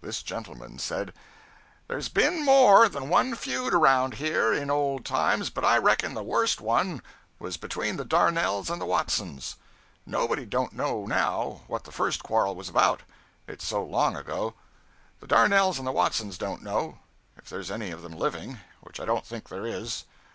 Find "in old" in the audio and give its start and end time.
4.50-5.04